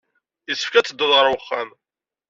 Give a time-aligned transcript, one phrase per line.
[0.49, 1.69] Yessefk ad teddud ɣer uxxam.